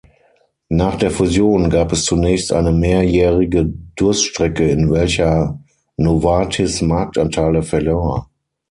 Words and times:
Nach 0.71 0.95
der 0.95 1.11
Fusion 1.11 1.69
gab 1.69 1.91
es 1.93 2.05
zunächst 2.05 2.51
eine 2.53 2.71
mehrjährige 2.71 3.67
Durststrecke, 3.95 4.67
in 4.67 4.89
welcher 4.89 5.59
Novartis 5.95 6.81
Marktanteile 6.81 7.61
verlor. 7.61 8.27